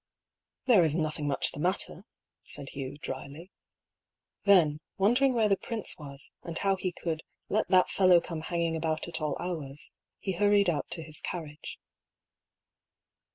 "There 0.65 0.83
is 0.83 0.95
nothing 0.95 1.27
much 1.27 1.51
the 1.51 1.59
matter," 1.59 2.05
said 2.41 2.69
Hugh, 2.69 2.97
dryly. 2.97 3.51
Then, 4.45 4.79
wondering 4.97 5.35
where 5.35 5.47
the 5.47 5.57
prince 5.57 5.95
was, 5.99 6.31
and 6.41 6.57
how 6.57 6.75
he 6.75 6.91
could" 6.91 7.21
let 7.49 7.67
that 7.67 7.91
fellow 7.91 8.19
come 8.19 8.41
hanging 8.41 8.75
about 8.75 9.07
at 9.07 9.21
all 9.21 9.37
hours," 9.39 9.91
he 10.17 10.31
hurried 10.31 10.71
out 10.71 10.89
to 10.89 11.03
his 11.03 11.21
carriage. 11.21 11.77